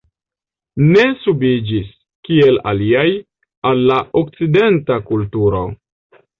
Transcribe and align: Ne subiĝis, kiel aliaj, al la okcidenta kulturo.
Ne 0.95 1.03
subiĝis, 1.25 1.91
kiel 2.29 2.59
aliaj, 2.73 3.05
al 3.73 3.87
la 3.93 4.01
okcidenta 4.25 5.01
kulturo. 5.15 5.65